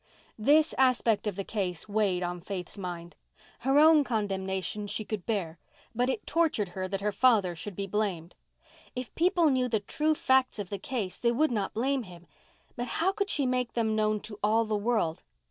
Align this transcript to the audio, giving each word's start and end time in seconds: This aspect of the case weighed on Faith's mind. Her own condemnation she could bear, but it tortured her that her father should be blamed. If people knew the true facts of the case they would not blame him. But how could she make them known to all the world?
This 0.39 0.73
aspect 0.79 1.27
of 1.27 1.35
the 1.35 1.43
case 1.43 1.87
weighed 1.87 2.23
on 2.23 2.41
Faith's 2.41 2.75
mind. 2.75 3.15
Her 3.59 3.77
own 3.77 4.03
condemnation 4.03 4.87
she 4.87 5.05
could 5.05 5.27
bear, 5.27 5.59
but 5.93 6.09
it 6.09 6.25
tortured 6.25 6.69
her 6.69 6.87
that 6.87 7.01
her 7.01 7.11
father 7.11 7.55
should 7.55 7.75
be 7.75 7.85
blamed. 7.85 8.33
If 8.95 9.13
people 9.13 9.51
knew 9.51 9.67
the 9.69 9.79
true 9.81 10.15
facts 10.15 10.57
of 10.57 10.71
the 10.71 10.79
case 10.79 11.17
they 11.17 11.31
would 11.31 11.51
not 11.51 11.75
blame 11.75 12.01
him. 12.01 12.25
But 12.75 12.87
how 12.87 13.11
could 13.11 13.29
she 13.29 13.45
make 13.45 13.73
them 13.73 13.95
known 13.95 14.21
to 14.21 14.39
all 14.43 14.65
the 14.65 14.75
world? 14.75 15.21